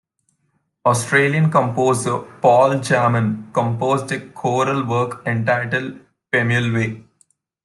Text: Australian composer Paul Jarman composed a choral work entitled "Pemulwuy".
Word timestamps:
Australian 0.83 1.51
composer 1.51 2.21
Paul 2.41 2.79
Jarman 2.81 3.51
composed 3.53 4.11
a 4.11 4.29
choral 4.31 4.83
work 4.83 5.21
entitled 5.27 5.99
"Pemulwuy". 6.33 7.05